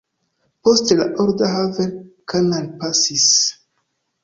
Poste 0.63 0.95
la 0.99 1.05
Oder-Havel-Kanal 1.23 2.73
pasis. 2.79 3.31